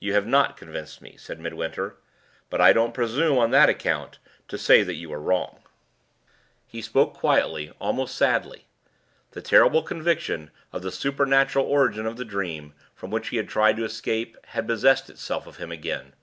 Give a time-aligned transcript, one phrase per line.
[0.00, 1.98] "You have not convinced me," said Midwinter.
[2.48, 5.62] "But I don't presume on that account to say that you are wrong."
[6.66, 8.64] He spoke quietly, almost sadly.
[9.32, 13.76] The terrible conviction of the supernatural origin of the dream, from which he had tried
[13.76, 16.14] to escape, had possessed itself of him again.